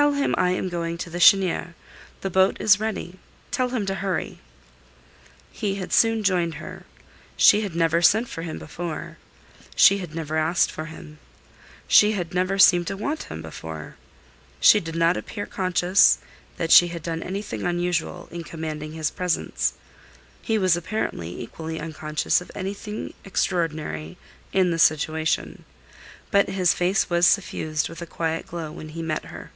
"Tell 0.00 0.12
him 0.14 0.34
I 0.38 0.52
am 0.52 0.70
going 0.70 0.96
to 0.96 1.10
the 1.10 1.18
Chênière. 1.18 1.74
The 2.22 2.30
boat 2.30 2.56
is 2.58 2.80
ready; 2.80 3.18
tell 3.50 3.68
him 3.68 3.84
to 3.84 3.96
hurry." 3.96 4.38
He 5.52 5.74
had 5.74 5.92
soon 5.92 6.22
joined 6.22 6.54
her. 6.54 6.84
She 7.36 7.60
had 7.60 7.76
never 7.76 8.00
sent 8.00 8.26
for 8.26 8.40
him 8.40 8.58
before. 8.58 9.18
She 9.76 9.98
had 9.98 10.14
never 10.14 10.38
asked 10.38 10.72
for 10.72 10.86
him. 10.86 11.18
She 11.86 12.12
had 12.12 12.32
never 12.32 12.58
seemed 12.58 12.86
to 12.86 12.96
want 12.96 13.24
him 13.24 13.42
before. 13.42 13.96
She 14.58 14.80
did 14.80 14.94
not 14.96 15.18
appear 15.18 15.44
conscious 15.44 16.16
that 16.56 16.70
she 16.72 16.88
had 16.88 17.02
done 17.02 17.22
anything 17.22 17.64
unusual 17.64 18.26
in 18.30 18.42
commanding 18.42 18.94
his 18.94 19.10
presence. 19.10 19.74
He 20.40 20.56
was 20.56 20.78
apparently 20.78 21.38
equally 21.42 21.78
unconscious 21.78 22.40
of 22.40 22.50
anything 22.54 23.12
extraordinary 23.26 24.16
in 24.50 24.70
the 24.70 24.78
situation. 24.78 25.66
But 26.30 26.48
his 26.48 26.72
face 26.72 27.10
was 27.10 27.26
suffused 27.26 27.90
with 27.90 28.00
a 28.00 28.06
quiet 28.06 28.46
glow 28.46 28.72
when 28.72 28.90
he 28.90 29.02
met 29.02 29.26
her. 29.26 29.50